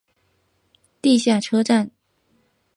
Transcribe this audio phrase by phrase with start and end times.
[0.99, 1.91] 地下车站。